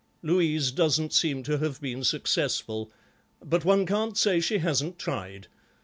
[0.23, 2.91] Louise doesn't seem to have been successful,
[3.39, 5.45] but one can't say she hasn't tried.